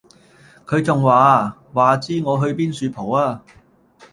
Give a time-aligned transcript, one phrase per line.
[0.65, 3.39] 佢仲話:話知我去邊恕蒲吖